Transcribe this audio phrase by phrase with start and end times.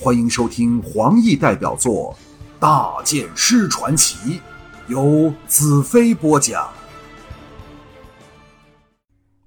[0.00, 2.16] 欢迎收听黄奕代表作
[2.60, 4.38] 《大剑师传奇》，
[4.86, 6.72] 由子飞播讲。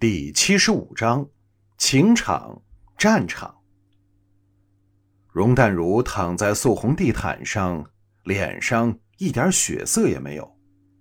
[0.00, 1.28] 第七十五章：
[1.76, 2.62] 情场
[2.96, 3.54] 战场。
[5.30, 7.84] 容淡如躺在素红地毯上，
[8.22, 10.56] 脸上一点血色也没有，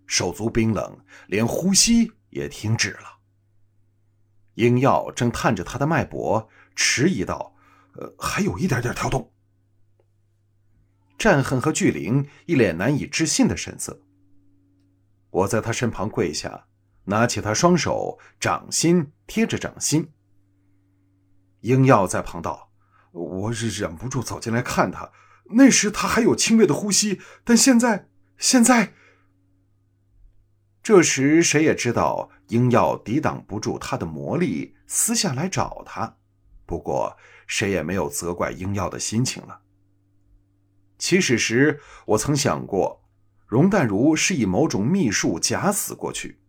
[0.07, 3.19] 手足冰冷，连呼吸也停止了。
[4.55, 7.55] 英耀正探着他的脉搏，迟疑道
[7.95, 9.31] ：“呃，还有一点点跳动。”
[11.17, 14.01] 战恨和巨灵一脸难以置信的神色。
[15.29, 16.67] 我在他身旁跪下，
[17.05, 20.11] 拿起他双手，掌心贴着掌心。
[21.61, 22.71] 英耀在旁道
[23.11, 25.11] ：“我是忍不住走进来看他，
[25.51, 28.93] 那时他还有轻微的呼吸，但现在，现在……”
[30.83, 32.29] 这时谁也知道。
[32.49, 36.15] 英耀抵挡不住他的魔力，私下来找他。
[36.65, 39.59] 不过谁也没有责怪英耀的心情了。
[40.97, 43.03] 起始时，我曾想过，
[43.45, 46.39] 容淡如是以某种秘术假死过去。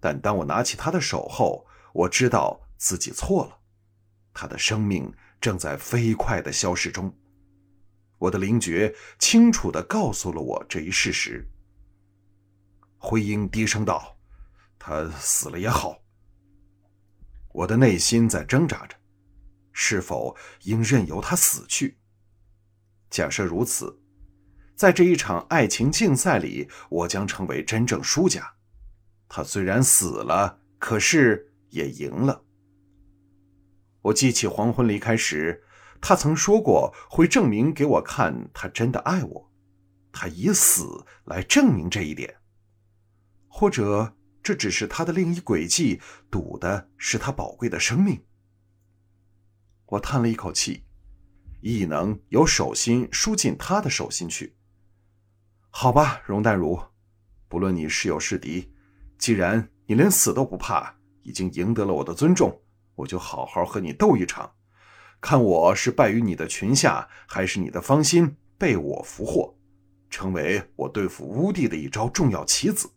[0.00, 3.58] 但当我拿起他的手后，我知道自己错了。
[4.32, 7.12] 他的生命正在飞快的消逝中。
[8.18, 11.48] 我的灵觉清楚的告诉了我这一事实。
[12.98, 14.14] 灰鹰低声道。
[14.80, 15.98] 他死了也好。
[17.52, 18.96] 我的内心在挣扎着，
[19.72, 21.98] 是否应任由他死去？
[23.10, 24.00] 假设如此，
[24.74, 28.54] 在这一场爱情竞赛里，我将成为真正输家。
[29.28, 32.44] 他虽然死了，可是也赢了。
[34.02, 35.64] 我记起黄昏离开时，
[36.00, 39.52] 他曾说过会证明给我看，他真的爱我。
[40.12, 42.36] 他以死来证明这一点，
[43.48, 44.14] 或者。
[44.40, 48.24] 这只是他的另一轨迹，赌的是他宝贵的生命。
[49.84, 50.84] 我叹了一口气，
[51.60, 54.56] 异能由手心输进他的手心去。
[55.70, 56.80] 好吧，容淡如，
[57.48, 58.72] 不论你是友是敌，
[59.18, 62.62] 既然你连死都不怕，已经赢得了我的尊重，
[62.94, 64.54] 我就好好和你斗一场，
[65.20, 69.58] 看我是败于你的裙下，还是你的芳心被我俘获，
[70.08, 72.90] 成为我对付乌帝的一招重要棋子。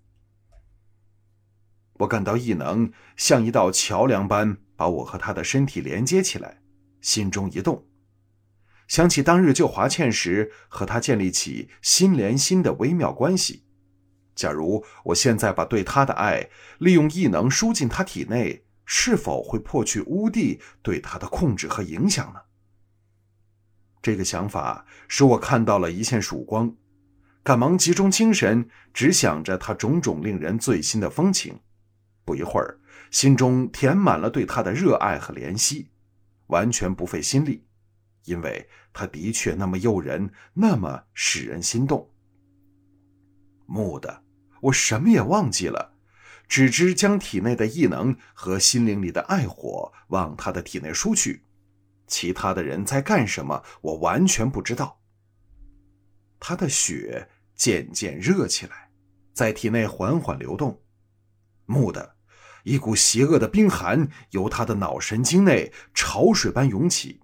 [1.96, 6.62] 我感到异能像一道桥梁般把我和他的身体连接起来，
[7.02, 7.86] 心中一动，
[8.88, 13.64] 想起当日救华倩时和他建立起心连心的微妙关系。
[14.36, 16.50] 假如我现在把对他的爱
[16.80, 22.42] 利用异能输进他体内，是否会破去乌帝对他的控制和影响呢？
[24.02, 26.76] 这个想法使我看到了一线曙光，
[27.44, 31.60] 赶忙集中精神，只想着他种种令人醉心的风情。
[32.26, 32.80] 不一会儿，
[33.12, 35.90] 心中填满了对他的热爱和怜惜，
[36.48, 37.66] 完全不费心力，
[38.26, 42.10] 因为他的确那么诱人，那么使人心动。
[43.68, 44.24] 蓦地，
[44.62, 45.94] 我什么也忘记了，
[46.48, 51.46] 只知将体内的异能和心灵里的爱火往他的体内输去。
[52.08, 55.00] 其他的人在干什么，我完全不知道。
[56.40, 58.92] 他的血渐渐热起来，
[59.32, 60.82] 在体内缓缓流动。
[61.68, 62.16] 蓦地，
[62.66, 67.21] 一股邪恶的冰寒由他的脑神经内潮水般涌起，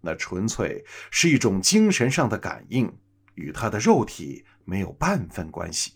[0.00, 2.92] 那纯粹是一种精神上的感应，
[3.34, 5.94] 与他的肉体没有半分关系。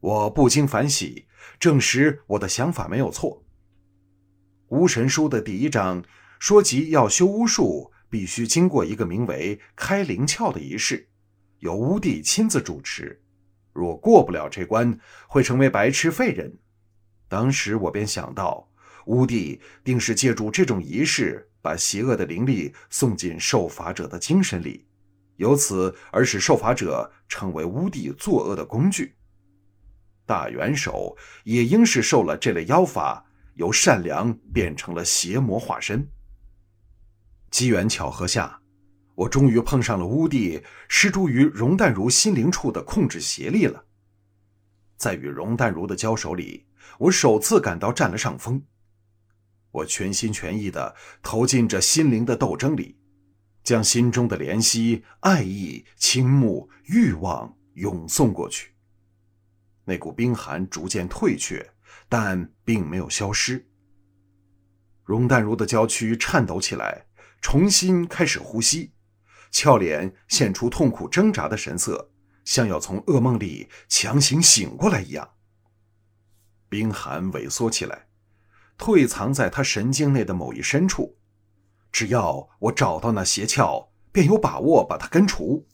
[0.00, 1.26] 我不禁反喜，
[1.58, 3.44] 证实我的想法没有错。
[4.68, 6.04] 巫神书的第一章
[6.38, 11.08] 说及要修巫术，必须经过一个名为“开灵窍”的仪式，
[11.58, 13.22] 由巫帝亲自主持。
[13.72, 14.98] 若过不了这关，
[15.28, 16.58] 会成为白痴废人。
[17.28, 18.70] 当时我便想到，
[19.06, 24.86] 巫帝定是借助这种仪式，把邪恶的灵力送进受法者的精神里，
[25.36, 29.14] 由此而使受法者成为乌帝作恶的工具。
[30.26, 36.08] 大元首也应是受了这类妖法，由善良变成了邪魔化身。
[37.50, 38.60] 机缘巧合下。
[39.16, 43.84] 我终于碰上了乌帝施诸于容淡如心灵处的控制邪力了。
[44.96, 46.64] 在与容淡如的交手里，
[46.98, 48.62] 我首次感到占了上风。
[49.72, 52.98] 我全心全意地投进这心灵的斗争里，
[53.62, 58.74] 将心中的怜惜、爱意、倾慕、欲望涌送过去。
[59.84, 61.72] 那股冰寒逐渐退却，
[62.08, 63.68] 但并没有消失。
[65.04, 67.06] 容淡如的娇躯颤抖起来，
[67.40, 68.92] 重新开始呼吸。
[69.50, 72.12] 俏脸现出痛苦挣扎的神色，
[72.44, 75.28] 像要从噩梦里强行醒过来一样。
[76.68, 78.06] 冰寒萎缩起来，
[78.80, 81.18] 退藏在他神经内的某一深处。
[81.92, 85.68] 只要我找到那邪窍，便有把握把它根除。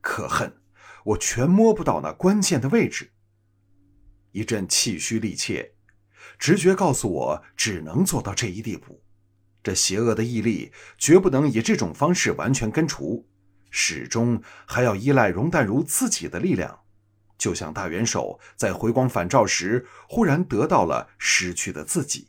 [0.00, 0.60] 可恨，
[1.06, 3.10] 我全摸不到那关键的位置。
[4.30, 5.74] 一阵气虚力怯，
[6.38, 9.02] 直觉告诉我只能做到这一地步。
[9.64, 13.28] 这邪恶的毅力绝不能以这种方式完全根除，
[13.70, 16.78] 始终还要依赖容淡如自己的力量。
[17.36, 22.28] 就像大元首在回光返照时，忽然得到了失去的自己。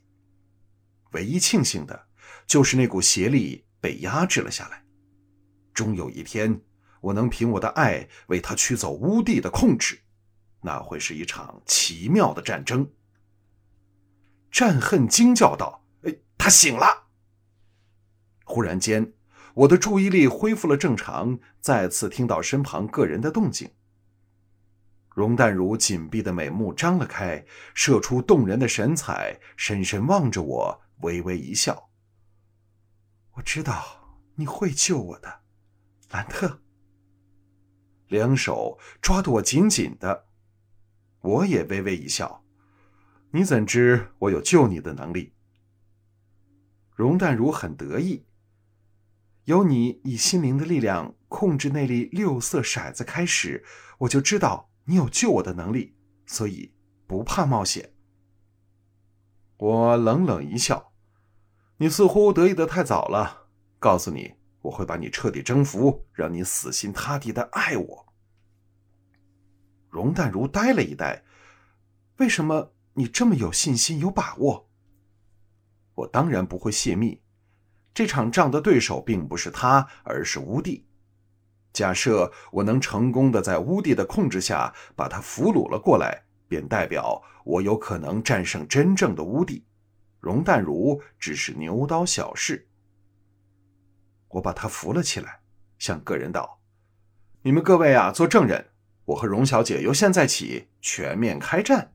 [1.13, 2.07] 唯一庆幸的，
[2.45, 4.83] 就是那股邪力被压制了下来。
[5.74, 6.62] 终有一天，
[7.01, 10.00] 我能凭我的爱为他驱走乌帝的控制，
[10.62, 12.88] 那会是一场奇妙的战争。
[14.51, 17.07] 战恨惊叫道：“哎，他醒了！”
[18.45, 19.13] 忽然间，
[19.56, 23.71] 我的注意力恢复了正常，再次听到身旁个人的动静。
[25.15, 31.89] 容淡如紧闭的美目张了开，射出动人的神采，深深望着我，微微一笑。
[33.33, 35.41] 我知道你会救我的，
[36.09, 36.59] 兰特。
[38.07, 40.27] 两手抓得我紧紧的，
[41.21, 42.44] 我也微微一笑。
[43.31, 45.33] 你怎知我有救你的能力？
[46.95, 48.25] 容淡如很得意。
[49.45, 53.63] 由你以心灵的力量控制那粒六色骰子开始，
[54.00, 54.69] 我就知道。
[54.85, 55.95] 你有救我的能力，
[56.25, 56.73] 所以
[57.07, 57.94] 不怕冒险。
[59.55, 60.91] 我冷冷一笑
[61.78, 63.48] ：“你似乎得意的太早了。
[63.80, 68.06] 告诉你，我会把你彻底征服，让你死心塌地的爱我。”
[69.90, 71.24] 容淡如呆了一呆
[72.18, 74.70] ：“为什么你这么有信心、有把握？”
[75.96, 77.22] 我当然不会泄密。
[77.94, 80.88] 这场仗的对手并不是他，而是乌帝。
[81.72, 89.64] 假设我能成功的在乌帝的控制下把他俘虏了过来，便代表我有可能战胜真正的乌帝。
[90.24, 92.70] 容淡如只是牛刀小事。
[94.30, 95.42] 我把他扶了起来，
[95.78, 96.62] 向个人道
[97.44, 98.70] ：“你们各位啊，做证人，
[99.04, 101.94] 我和容小姐由现在起全面开战。”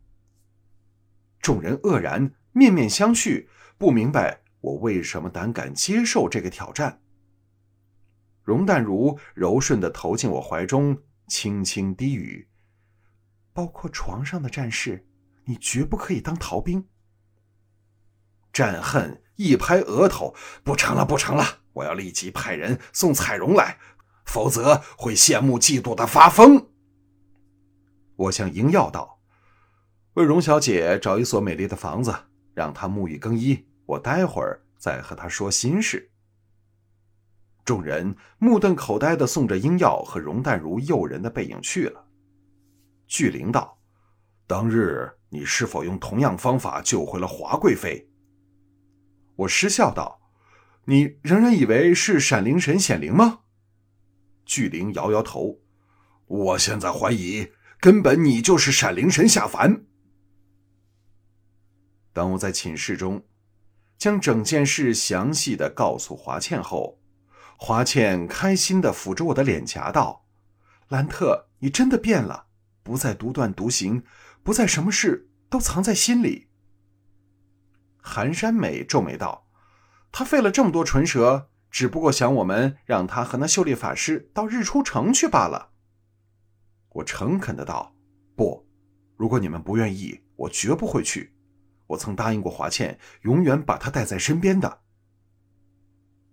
[1.41, 3.49] 众人愕然，面面相觑，
[3.79, 7.01] 不明白我为什么胆敢接受这个挑战。
[8.43, 10.99] 容淡如柔顺的投进我怀中，
[11.29, 12.47] 轻轻低语
[13.55, 15.07] ：“包括床上的战士，
[15.45, 16.87] 你绝不可以当逃兵。”
[18.53, 20.35] 战恨一拍额头
[20.65, 21.61] ：“不成了，不成了！
[21.75, 23.79] 我要立即派人送彩荣来，
[24.25, 26.69] 否则会羡慕嫉妒的发疯。”
[28.17, 29.21] 我向英耀道
[30.15, 32.13] ：“为荣小姐找一所美丽的房子，
[32.53, 36.11] 让她沐浴更衣，我待会儿再和她说心事。”
[37.65, 42.07] 众人目瞪口呆的送着英耀和容淡如诱人的背影去了。
[43.07, 43.79] 巨灵道
[44.49, 48.05] ：“当日你是否用同样方法救回了华贵妃？”
[49.39, 50.21] 我失笑道
[50.87, 53.41] ：“你仍然以为是闪灵神显灵吗？”
[54.45, 55.61] 巨灵摇摇头
[56.27, 59.85] ：“我现在怀疑，根本你就是闪灵神下凡。”
[62.13, 63.25] 当我在寝室中
[63.97, 66.99] 将整件事详细的告诉华倩后，
[67.57, 70.27] 华倩开心的抚着我的脸颊道
[70.89, 72.47] ：“兰特，你真的变了，
[72.83, 74.03] 不再独断独行，
[74.43, 76.48] 不再什么事都藏在心里。”
[78.09, 79.47] 寒山美皱眉道
[80.11, 85.73] ：“他费了这么多唇舌，只不过想我们让他和那秀丽法师到日出城去罢了。”
[86.95, 87.95] 我诚恳的道
[88.35, 88.67] ：“不，
[89.19, 91.37] 如果你们不愿意，我绝不会去。
[91.89, 94.81] 我曾答应过华倩，永远把她带在身边的。”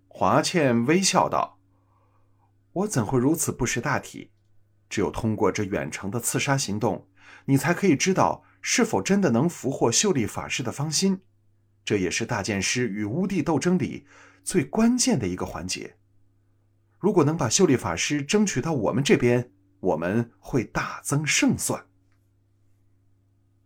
[0.07, 1.59] 华倩微笑道
[2.71, 4.31] ：“我怎会如此不识大体？
[4.87, 7.09] 只有通过这远程的刺杀行动，
[7.45, 11.21] 你才可以知道是否真的能俘获秀丽法师的芳心。
[11.85, 14.05] 这也是大剑师与乌帝斗争里
[14.43, 15.95] 最关键的一个环节。
[16.99, 21.87] 如果能把秀丽法师争取到我们这边，我们会大增胜算。”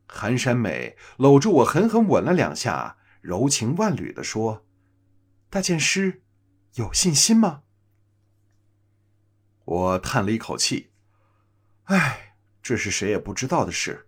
[0.06, 4.66] 寒山美搂住我，狠狠吻了两下，柔情万缕的说
[5.50, 6.22] ：“大剑师。”
[6.76, 7.64] 有信心吗？
[9.66, 10.92] 我叹了一口气，
[11.86, 14.08] 唉，这是谁也不知道的事。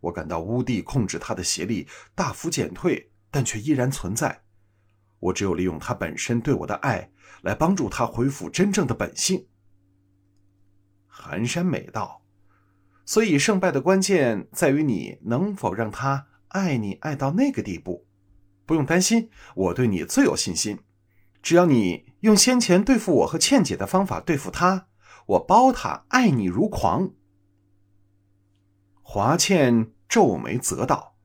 [0.00, 4.42] 我感到乌帝控制他的邪力大幅减退，但却依然存在。
[5.18, 7.10] 我只有利用他本身对我的爱，
[7.42, 9.46] 来帮助他恢复真正的本性。
[11.06, 12.22] 寒山美道，
[13.04, 18.06] 所以胜败的关键在于你能否让他爱你爱到那个地步。
[18.64, 20.78] 不用担心，我对你最有信心。
[21.42, 24.86] 只要你用先前对付我和倩姐的方法对付他，
[25.26, 27.10] 我包他爱你如狂。
[29.02, 31.16] 华倩皱眉责道：“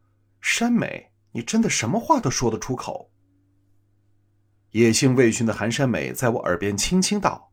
[0.41, 3.11] 山美，你真的什么话都说得出口？”
[4.71, 7.51] 野性未驯的寒山美在我耳边轻轻道：“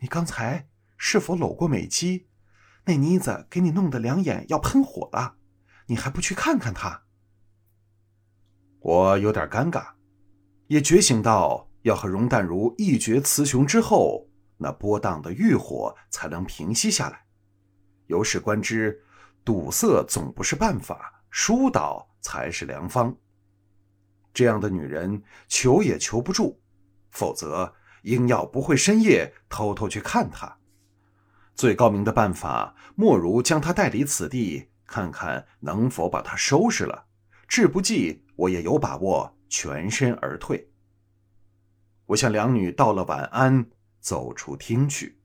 [0.00, 2.28] 你刚才是否搂过美姬？
[2.84, 5.36] 那妮子给你弄得两眼要喷火了，
[5.86, 7.02] 你还不去看看她？
[8.80, 9.92] 我有点尴尬，
[10.68, 17.24] 也觉醒到要和容淡如一决雌雄之后，那波荡的欲火才能平息下来。
[18.06, 19.02] 由是观之，
[19.44, 23.16] 堵塞总不是办法，疏导才是良方。
[24.32, 26.60] 这样的女人求也求不住，
[27.10, 30.58] 否则应要不会深夜偷偷去看她。
[31.54, 37.06] 最高明的办法，莫如将她带离此地，看看能否把她收拾了。
[37.48, 40.70] 志不济，我也有把握全身而退。
[42.06, 43.68] 我向两女道了晚安，
[44.00, 45.17] 走出厅去。